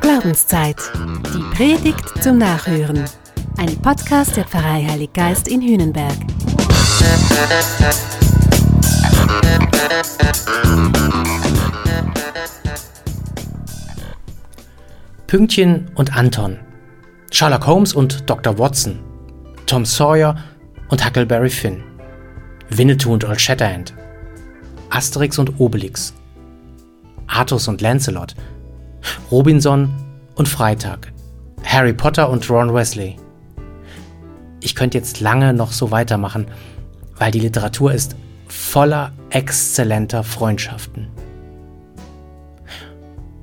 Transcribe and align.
Glaubenszeit. 0.00 0.76
Die 1.32 1.56
Predigt 1.56 2.22
zum 2.22 2.38
Nachhören. 2.38 3.04
Ein 3.58 3.76
Podcast 3.80 4.36
der 4.36 4.44
Pfarrei 4.44 4.84
Heilig 4.88 5.12
Geist 5.12 5.46
in 5.46 5.62
Hühnenberg. 5.62 6.16
Pünktchen 15.28 15.90
und 15.94 16.16
Anton. 16.16 16.58
Sherlock 17.30 17.66
Holmes 17.66 17.94
und 17.94 18.28
Dr. 18.28 18.58
Watson. 18.58 18.98
Tom 19.66 19.84
Sawyer 19.84 20.36
und 20.88 21.06
Huckleberry 21.06 21.50
Finn. 21.50 21.84
Winnetou 22.68 23.12
und 23.12 23.24
Old 23.24 23.40
Shatterhand. 23.40 23.94
Asterix 24.90 25.38
und 25.38 25.60
Obelix. 25.60 26.14
Artus 27.30 27.68
und 27.68 27.80
Lancelot. 27.80 28.34
Robinson 29.30 29.94
und 30.34 30.48
Freitag. 30.48 31.12
Harry 31.64 31.92
Potter 31.92 32.28
und 32.28 32.48
Ron 32.50 32.74
Wesley. 32.74 33.16
Ich 34.60 34.74
könnte 34.74 34.98
jetzt 34.98 35.20
lange 35.20 35.54
noch 35.54 35.72
so 35.72 35.90
weitermachen, 35.90 36.46
weil 37.16 37.30
die 37.30 37.40
Literatur 37.40 37.92
ist 37.92 38.16
voller 38.48 39.12
exzellenter 39.30 40.24
Freundschaften. 40.24 41.08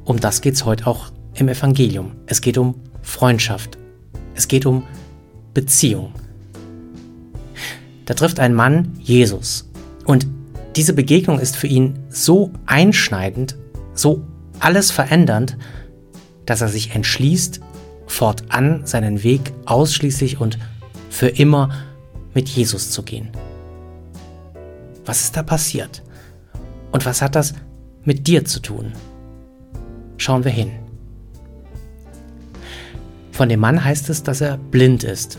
Um 0.04 0.20
das 0.20 0.42
geht 0.42 0.56
es 0.56 0.66
heute 0.66 0.88
auch 0.88 1.12
im 1.34 1.50
Evangelium. 1.50 2.12
Es 2.26 2.42
geht 2.42 2.58
um 2.58 2.76
Freundschaft. 3.02 3.78
Es 4.36 4.48
geht 4.48 4.66
um 4.66 4.84
Beziehung. 5.54 6.14
Da 8.06 8.14
trifft 8.14 8.40
ein 8.40 8.54
Mann 8.54 8.94
Jesus. 9.00 9.70
Und 10.06 10.28
diese 10.76 10.94
Begegnung 10.94 11.40
ist 11.40 11.56
für 11.56 11.67
ihn 11.67 12.00
so 12.09 12.52
einschneidend, 12.66 13.58
so 13.98 14.26
alles 14.60 14.92
verändernd, 14.92 15.58
dass 16.45 16.62
er 16.62 16.67
sich 16.67 16.95
entschließt, 16.95 17.59
fortan 18.06 18.86
seinen 18.86 19.23
Weg 19.23 19.54
ausschließlich 19.66 20.39
und 20.39 20.58
für 21.09 21.28
immer 21.28 21.70
mit 22.34 22.48
Jesus 22.48 22.92
zu 22.92 23.04
gehen. 23.04 23.30
Was 25.06 25.22
ist 25.22 25.36
da 25.36 25.44
passiert? 25.44 26.04
Und 26.92 27.06
was 27.06 27.22
hat 27.22 27.36
das 27.36 27.54
mit 28.04 28.28
dir 28.28 28.45
zu 28.45 28.59
tun? 28.59 28.94
Schauen 30.17 30.44
wir 30.44 30.52
hin. 30.52 30.72
Von 33.32 33.50
dem 33.50 33.59
Mann 33.59 33.84
heißt 33.84 34.09
es, 34.09 34.23
dass 34.23 34.42
er 34.42 34.58
blind 34.58 35.04
ist. 35.04 35.38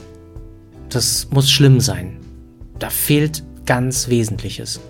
Das 0.89 1.29
muss 1.31 1.51
schlimm 1.51 1.81
sein. 1.81 2.21
Da 2.79 2.91
fehlt 2.91 3.43
ganz 3.67 4.09
Wesentliches. 4.09 4.81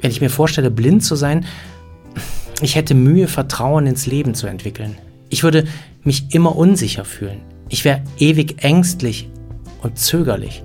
Wenn 0.00 0.10
ich 0.10 0.20
mir 0.20 0.30
vorstelle, 0.30 0.70
blind 0.70 1.04
zu 1.04 1.14
sein, 1.14 1.44
ich 2.60 2.74
hätte 2.74 2.94
Mühe, 2.94 3.28
Vertrauen 3.28 3.86
ins 3.86 4.06
Leben 4.06 4.34
zu 4.34 4.46
entwickeln. 4.46 4.96
Ich 5.28 5.42
würde 5.42 5.66
mich 6.02 6.34
immer 6.34 6.56
unsicher 6.56 7.04
fühlen. 7.04 7.40
Ich 7.68 7.84
wäre 7.84 8.02
ewig 8.18 8.64
ängstlich 8.64 9.28
und 9.82 9.98
zögerlich. 9.98 10.62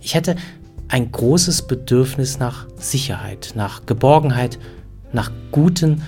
Ich 0.00 0.14
hätte 0.14 0.36
ein 0.88 1.12
großes 1.12 1.66
Bedürfnis 1.66 2.38
nach 2.38 2.66
Sicherheit, 2.76 3.52
nach 3.54 3.86
Geborgenheit, 3.86 4.58
nach 5.12 5.30
guten 5.52 6.02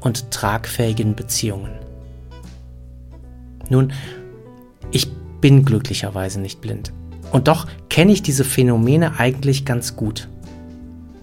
und 0.00 0.30
tragfähigen 0.30 1.14
Beziehungen. 1.14 1.72
Nun, 3.68 3.92
ich 4.92 5.10
bin 5.40 5.64
glücklicherweise 5.64 6.40
nicht 6.40 6.60
blind. 6.60 6.92
Und 7.32 7.48
doch 7.48 7.66
kenne 7.90 8.12
ich 8.12 8.22
diese 8.22 8.44
Phänomene 8.44 9.18
eigentlich 9.18 9.64
ganz 9.64 9.96
gut. 9.96 10.28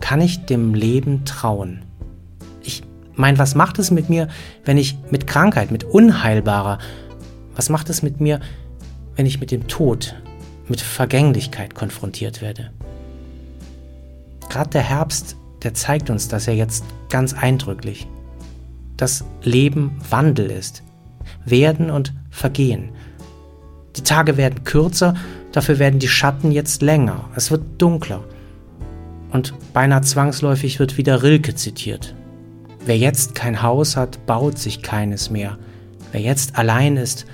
Kann 0.01 0.19
ich 0.21 0.45
dem 0.45 0.75
Leben 0.75 1.23
trauen? 1.23 1.85
Ich 3.13 3.19
meine, 3.19 3.37
was 3.37 3.53
macht 3.53 3.77
es 3.77 3.91
mit 3.91 4.09
mir, 4.09 4.27
wenn 4.65 4.77
ich 4.77 4.97
mit 5.11 5.27
Krankheit, 5.27 5.69
mit 5.69 5.83
unheilbarer, 5.83 6.79
was 7.55 7.69
macht 7.69 7.89
es 7.91 8.01
mit 8.01 8.19
mir, 8.19 8.39
wenn 9.15 9.27
ich 9.27 9.39
mit 9.39 9.51
dem 9.51 9.67
Tod, 9.67 10.15
mit 10.67 10.81
Vergänglichkeit 10.81 11.75
konfrontiert 11.75 12.41
werde? 12.41 12.71
Gerade 14.49 14.71
der 14.71 14.81
Herbst, 14.81 15.35
der 15.61 15.75
zeigt 15.75 16.09
uns 16.09 16.27
das 16.27 16.47
ja 16.47 16.53
jetzt 16.53 16.83
ganz 17.09 17.33
eindrücklich. 17.33 18.07
Dass 18.97 19.23
Leben 19.43 19.99
Wandel 20.09 20.49
ist. 20.49 20.81
Werden 21.45 21.91
und 21.91 22.13
Vergehen. 22.31 22.89
Die 23.95 24.01
Tage 24.01 24.37
werden 24.37 24.63
kürzer, 24.63 25.13
dafür 25.51 25.77
werden 25.77 25.99
die 25.99 26.07
Schatten 26.07 26.51
jetzt 26.51 26.81
länger. 26.81 27.29
Es 27.35 27.51
wird 27.51 27.63
dunkler. 27.79 28.23
Und 29.31 29.53
beinahe 29.71 30.01
zwangsläufig 30.01 30.79
wird 30.79 30.97
wieder 30.97 31.21
Rilke 31.21 31.53
zitiert. 31.53 32.15
Wer 32.85 32.97
jetzt 32.97 33.33
kein 33.33 33.61
Haus 33.61 33.95
hat, 33.95 34.25
baut 34.25 34.57
sich 34.57 34.81
keines 34.81 35.29
mehr. 35.29 35.57
Wer 36.11 36.21
jetzt 36.21 36.57
allein 36.57 36.97
ist, 36.97 37.25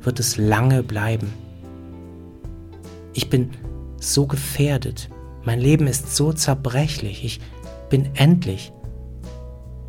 wird 0.00 0.20
es 0.20 0.36
lange 0.36 0.84
bleiben. 0.84 1.32
Ich 3.12 3.28
bin 3.28 3.50
so 4.00 4.26
gefährdet. 4.26 5.10
Mein 5.44 5.58
Leben 5.58 5.88
ist 5.88 6.14
so 6.14 6.32
zerbrechlich. 6.32 7.24
Ich 7.24 7.40
bin 7.90 8.10
endlich. 8.14 8.72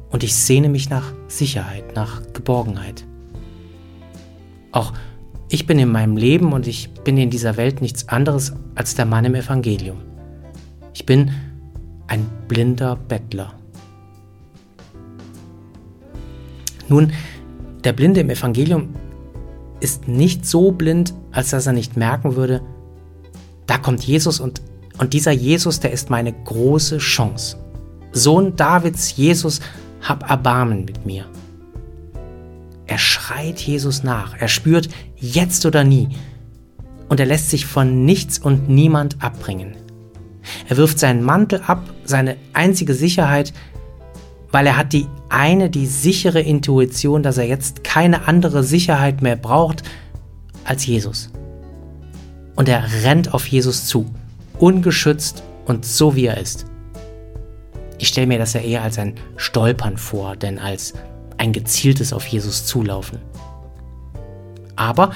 Und 0.09 0.23
ich 0.23 0.33
sehne 0.33 0.69
mich 0.69 0.89
nach 0.89 1.13
Sicherheit, 1.27 1.95
nach 1.95 2.23
Geborgenheit. 2.33 3.05
Auch 4.71 4.93
ich 5.49 5.67
bin 5.67 5.77
in 5.77 5.89
meinem 5.89 6.17
Leben 6.17 6.53
und 6.53 6.65
ich 6.65 6.89
bin 7.03 7.17
in 7.17 7.29
dieser 7.29 7.55
Welt 7.55 7.81
nichts 7.81 8.09
anderes 8.09 8.53
als 8.73 8.95
der 8.95 9.05
Mann 9.05 9.25
im 9.25 9.35
Evangelium. 9.35 9.97
Ich 10.93 11.05
bin 11.05 11.31
ein 12.07 12.27
blinder 12.47 12.95
Bettler. 12.95 13.56
Nun, 16.89 17.11
der 17.83 17.93
Blinde 17.93 18.21
im 18.21 18.29
Evangelium 18.29 18.89
ist 19.79 20.07
nicht 20.07 20.45
so 20.45 20.71
blind, 20.71 21.13
als 21.31 21.51
dass 21.51 21.67
er 21.67 21.73
nicht 21.73 21.97
merken 21.97 22.35
würde, 22.35 22.61
da 23.67 23.77
kommt 23.77 24.03
Jesus 24.03 24.39
und, 24.39 24.61
und 24.97 25.13
dieser 25.13 25.31
Jesus, 25.31 25.79
der 25.79 25.91
ist 25.91 26.09
meine 26.09 26.33
große 26.33 26.97
Chance. 26.97 27.57
Sohn 28.13 28.55
Davids, 28.55 29.15
Jesus, 29.17 29.59
hab 30.01 30.29
Erbarmen 30.29 30.85
mit 30.85 31.05
mir. 31.05 31.25
Er 32.87 32.97
schreit 32.97 33.59
Jesus 33.59 34.03
nach. 34.03 34.35
Er 34.39 34.47
spürt 34.47 34.87
jetzt 35.17 35.65
oder 35.65 35.83
nie. 35.83 36.09
Und 37.09 37.19
er 37.19 37.25
lässt 37.25 37.49
sich 37.49 37.65
von 37.65 38.05
nichts 38.05 38.39
und 38.39 38.69
niemand 38.69 39.21
abbringen. 39.21 39.75
Er 40.69 40.77
wirft 40.77 40.97
seinen 40.97 41.23
Mantel 41.23 41.61
ab, 41.67 41.83
seine 42.05 42.37
einzige 42.53 42.93
Sicherheit, 42.93 43.53
weil 44.51 44.65
er 44.65 44.77
hat 44.77 44.93
die 44.93 45.07
eine, 45.29 45.69
die 45.69 45.85
sichere 45.85 46.41
Intuition, 46.41 47.23
dass 47.23 47.37
er 47.37 47.47
jetzt 47.47 47.83
keine 47.83 48.27
andere 48.27 48.63
Sicherheit 48.63 49.21
mehr 49.21 49.35
braucht 49.35 49.83
als 50.63 50.85
Jesus. 50.85 51.31
Und 52.55 52.69
er 52.69 52.83
rennt 53.03 53.33
auf 53.33 53.47
Jesus 53.47 53.85
zu, 53.85 54.05
ungeschützt 54.59 55.43
und 55.65 55.85
so 55.85 56.15
wie 56.15 56.25
er 56.25 56.37
ist. 56.37 56.65
Ich 57.99 58.09
stelle 58.09 58.27
mir 58.27 58.39
das 58.39 58.53
ja 58.53 58.61
eher 58.61 58.83
als 58.83 58.99
ein 58.99 59.15
Stolpern 59.35 59.97
vor, 59.97 60.35
denn 60.35 60.59
als 60.59 60.93
ein 61.37 61.53
gezieltes 61.53 62.13
auf 62.13 62.25
Jesus 62.25 62.65
zulaufen. 62.65 63.19
Aber 64.75 65.11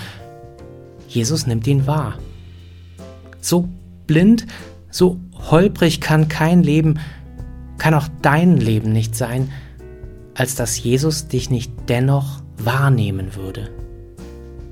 Jesus 1.07 1.45
nimmt 1.45 1.67
ihn 1.67 1.87
wahr. 1.87 2.17
So 3.39 3.67
blind, 4.07 4.47
so 4.89 5.19
holprig 5.49 6.01
kann 6.01 6.27
kein 6.27 6.63
Leben, 6.63 6.99
kann 7.77 7.93
auch 7.93 8.07
dein 8.21 8.57
Leben 8.57 8.91
nicht 8.91 9.15
sein, 9.15 9.51
als 10.35 10.55
dass 10.55 10.81
Jesus 10.81 11.27
dich 11.27 11.49
nicht 11.49 11.71
dennoch 11.87 12.41
wahrnehmen 12.57 13.35
würde. 13.35 13.71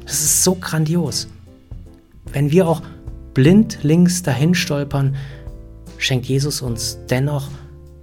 Das 0.05 0.21
ist 0.21 0.43
so 0.43 0.55
grandios. 0.55 1.27
Wenn 2.31 2.51
wir 2.51 2.67
auch 2.67 2.81
blind 3.33 3.79
links 3.83 4.23
dahin 4.23 4.55
stolpern, 4.55 5.15
schenkt 5.97 6.27
Jesus 6.27 6.61
uns 6.61 6.99
dennoch 7.09 7.49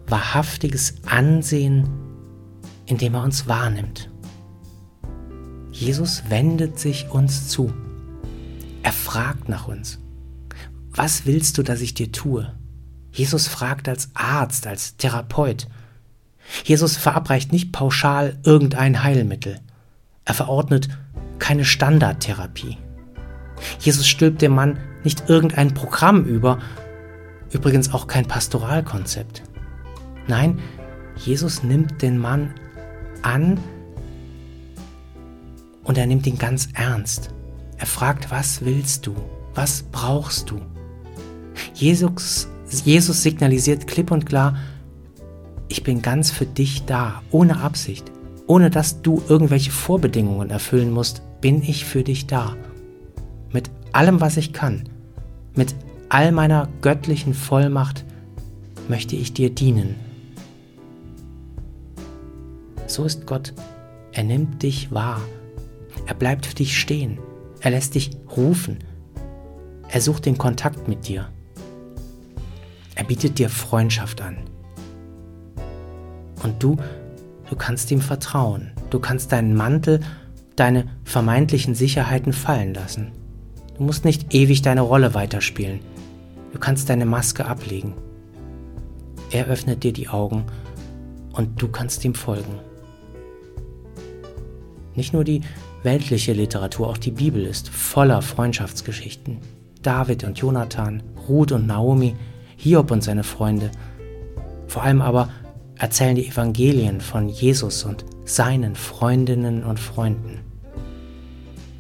wahrhaftiges 0.09 0.95
Ansehen 1.06 1.89
indem 2.86 3.15
er 3.15 3.22
uns 3.22 3.47
wahrnimmt. 3.47 4.09
Jesus 5.71 6.22
wendet 6.30 6.78
sich 6.78 7.10
uns 7.10 7.48
zu. 7.48 7.72
Er 8.83 8.92
fragt 8.92 9.48
nach 9.48 9.69
uns. 9.69 9.98
Was 10.91 11.27
willst 11.27 11.59
du, 11.59 11.63
dass 11.63 11.83
ich 11.83 11.92
dir 11.92 12.10
tue? 12.10 12.54
Jesus 13.13 13.48
fragt 13.48 13.89
als 13.89 14.10
Arzt, 14.15 14.66
als 14.66 14.97
Therapeut. 14.97 15.69
Jesus 16.65 16.97
verabreicht 16.97 17.53
nicht 17.53 17.72
pauschal 17.72 18.39
irgendein 18.45 19.03
Heilmittel. 19.03 19.60
Er 20.25 20.34
verordnet 20.34 20.89
keine 21.39 21.65
Standardtherapie. 21.65 22.78
Jesus 23.81 24.07
stülpt 24.07 24.43
dem 24.43 24.54
Mann 24.54 24.78
nicht 25.04 25.28
irgendein 25.28 25.75
Programm 25.75 26.25
über, 26.25 26.59
übrigens 27.53 27.93
auch 27.93 28.07
kein 28.07 28.27
Pastoralkonzept. 28.27 29.43
Nein, 30.27 30.59
Jesus 31.16 31.63
nimmt 31.63 32.03
den 32.03 32.19
Mann 32.19 32.53
an 33.22 33.59
und 35.84 35.97
er 35.97 36.07
nimmt 36.07 36.27
ihn 36.27 36.39
ganz 36.39 36.69
ernst. 36.75 37.31
Er 37.78 37.87
fragt, 37.87 38.31
was 38.31 38.65
willst 38.65 39.07
du? 39.07 39.15
Was 39.54 39.84
brauchst 39.84 40.51
du? 40.51 40.60
Jesus, 41.75 42.49
Jesus 42.84 43.22
signalisiert 43.22 43.87
klipp 43.87 44.10
und 44.10 44.27
klar, 44.27 44.57
ich 45.68 45.83
bin 45.83 46.03
ganz 46.03 46.30
für 46.30 46.47
dich 46.47 46.84
da, 46.84 47.22
ohne 47.30 47.60
Absicht. 47.60 48.10
Ohne 48.47 48.71
dass 48.71 49.03
du 49.03 49.22
irgendwelche 49.28 49.72
Vorbedingungen 49.72 50.51
erfüllen 50.51 50.92
musst, 50.92 51.22
bin 51.41 51.63
ich 51.63 51.84
für 51.84 52.04
dich 52.04 52.27
da. 52.27 52.57
Mit 53.53 53.71
allem, 53.92 54.21
was 54.21 54.36
ich 54.36 54.53
kann, 54.53 54.89
mit 55.54 55.74
all 56.09 56.30
meiner 56.30 56.68
göttlichen 56.80 57.34
Vollmacht 57.34 58.04
möchte 58.89 59.16
ich 59.16 59.33
dir 59.33 59.51
dienen. 59.51 59.97
So 62.86 63.04
ist 63.04 63.27
Gott. 63.27 63.53
Er 64.13 64.22
nimmt 64.22 64.63
dich 64.63 64.92
wahr. 64.92 65.21
Er 66.07 66.15
bleibt 66.15 66.47
für 66.47 66.54
dich 66.54 66.78
stehen. 66.78 67.18
Er 67.60 67.72
lässt 67.72 67.97
dich 67.97 68.10
rufen. 68.36 68.78
Er 69.89 70.01
sucht 70.01 70.27
den 70.27 70.39
Kontakt 70.39 70.89
mit 70.89 71.09
dir. 71.09 71.28
Er 72.95 73.04
bietet 73.04 73.39
dir 73.39 73.51
Freundschaft 73.51 74.21
an. 74.21 74.39
Und 76.47 76.63
du, 76.63 76.77
du 77.51 77.57
kannst 77.57 77.91
ihm 77.91 78.01
vertrauen. 78.01 78.71
Du 78.91 79.01
kannst 79.01 79.33
deinen 79.33 79.57
Mantel, 79.57 80.01
deine 80.54 80.87
vermeintlichen 81.03 81.75
Sicherheiten 81.75 82.33
fallen 82.33 82.72
lassen. 82.72 83.10
Du 83.77 83.83
musst 83.83 84.04
nicht 84.04 84.33
ewig 84.33 84.63
deine 84.63 84.83
Rolle 84.83 85.13
weiterspielen. 85.13 85.81
Du 86.53 86.60
kannst 86.60 86.89
deine 86.89 87.04
Maske 87.04 87.47
ablegen. 87.47 87.95
Er 89.33 89.48
öffnet 89.48 89.83
dir 89.83 89.93
die 89.93 90.09
Augen 90.09 90.45
und 91.33 91.60
du 91.60 91.66
kannst 91.66 92.04
ihm 92.04 92.15
folgen. 92.15 92.60
Nicht 94.95 95.13
nur 95.13 95.25
die 95.25 95.41
weltliche 95.83 96.33
Literatur, 96.33 96.89
auch 96.89 96.97
die 96.97 97.10
Bibel 97.10 97.45
ist 97.45 97.69
voller 97.69 98.22
Freundschaftsgeschichten. 98.22 99.39
David 99.83 100.22
und 100.22 100.39
Jonathan, 100.39 101.03
Ruth 101.28 101.51
und 101.51 101.66
Naomi, 101.66 102.15
Hiob 102.57 102.92
und 102.92 103.03
seine 103.03 103.25
Freunde. 103.25 103.71
Vor 104.69 104.84
allem 104.84 105.03
aber 105.03 105.28
erzählen 105.78 106.17
die 106.17 106.28
Evangelien 106.28 107.01
von 107.01 107.28
Jesus 107.28 107.84
und 107.84 108.05
seinen 108.25 108.75
Freundinnen 108.75 109.65
und 109.65 109.78
Freunden. 109.78 110.41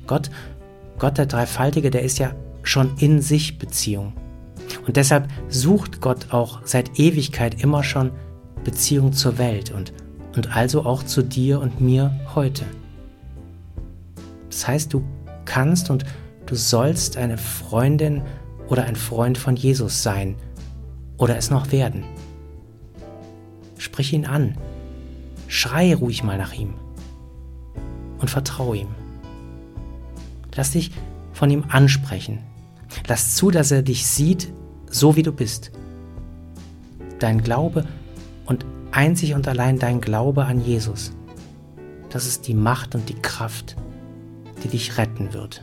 Gott, 0.06 0.30
Gott 0.98 1.18
der 1.18 1.26
Dreifaltige, 1.26 1.90
der 1.90 2.02
ist 2.02 2.18
ja 2.18 2.34
schon 2.62 2.96
in 2.98 3.20
sich 3.20 3.58
Beziehung. 3.58 4.12
Und 4.86 4.96
deshalb 4.96 5.28
sucht 5.48 6.00
Gott 6.00 6.32
auch 6.32 6.60
seit 6.64 6.98
Ewigkeit 6.98 7.62
immer 7.62 7.82
schon 7.82 8.10
Beziehung 8.64 9.12
zur 9.12 9.38
Welt 9.38 9.72
und, 9.72 9.92
und 10.36 10.56
also 10.56 10.84
auch 10.84 11.02
zu 11.02 11.22
dir 11.22 11.60
und 11.60 11.80
mir 11.80 12.14
heute. 12.34 12.64
Das 14.50 14.66
heißt, 14.66 14.92
du 14.92 15.04
kannst 15.44 15.90
und 15.90 16.04
du 16.46 16.54
sollst 16.54 17.16
eine 17.16 17.38
Freundin 17.38 18.22
oder 18.68 18.84
ein 18.84 18.96
Freund 18.96 19.38
von 19.38 19.56
Jesus 19.56 20.02
sein 20.02 20.36
oder 21.18 21.36
es 21.36 21.50
noch 21.50 21.72
werden. 21.72 22.04
Sprich 23.78 24.12
ihn 24.12 24.26
an, 24.26 24.56
schrei 25.48 25.94
ruhig 25.94 26.22
mal 26.22 26.38
nach 26.38 26.52
ihm 26.52 26.74
und 28.18 28.30
vertraue 28.30 28.78
ihm. 28.78 28.88
Lass 30.54 30.70
dich 30.72 30.90
von 31.32 31.50
ihm 31.50 31.64
ansprechen. 31.68 32.38
Lass 33.06 33.34
zu, 33.36 33.50
dass 33.50 33.70
er 33.70 33.82
dich 33.82 34.06
sieht, 34.06 34.50
so 34.90 35.16
wie 35.16 35.22
du 35.22 35.32
bist. 35.32 35.70
Dein 37.18 37.42
Glaube 37.42 37.84
und 38.46 38.64
einzig 38.90 39.34
und 39.34 39.46
allein 39.46 39.78
dein 39.78 40.00
Glaube 40.00 40.46
an 40.46 40.64
Jesus, 40.64 41.12
das 42.10 42.26
ist 42.26 42.48
die 42.48 42.54
Macht 42.54 42.94
und 42.94 43.08
die 43.08 43.20
Kraft, 43.20 43.76
die 44.64 44.68
dich 44.68 44.96
retten 44.96 45.34
wird. 45.34 45.62